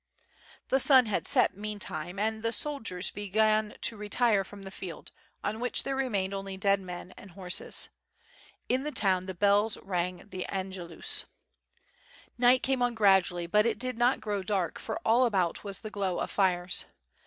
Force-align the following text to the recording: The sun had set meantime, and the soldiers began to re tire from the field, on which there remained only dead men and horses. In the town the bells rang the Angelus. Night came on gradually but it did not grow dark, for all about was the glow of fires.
The 0.69 0.79
sun 0.79 1.05
had 1.05 1.27
set 1.27 1.55
meantime, 1.55 2.17
and 2.17 2.41
the 2.41 2.51
soldiers 2.51 3.11
began 3.11 3.75
to 3.81 3.95
re 3.97 4.09
tire 4.09 4.43
from 4.43 4.63
the 4.63 4.71
field, 4.71 5.11
on 5.43 5.59
which 5.59 5.83
there 5.83 5.95
remained 5.95 6.33
only 6.33 6.57
dead 6.57 6.79
men 6.79 7.13
and 7.17 7.29
horses. 7.29 7.89
In 8.67 8.81
the 8.81 8.91
town 8.91 9.27
the 9.27 9.35
bells 9.35 9.77
rang 9.77 10.27
the 10.29 10.47
Angelus. 10.47 11.25
Night 12.35 12.63
came 12.63 12.81
on 12.81 12.95
gradually 12.95 13.45
but 13.45 13.67
it 13.67 13.77
did 13.77 13.95
not 13.99 14.21
grow 14.21 14.41
dark, 14.41 14.79
for 14.79 14.97
all 15.05 15.27
about 15.27 15.63
was 15.63 15.81
the 15.81 15.91
glow 15.91 16.17
of 16.17 16.31
fires. 16.31 16.85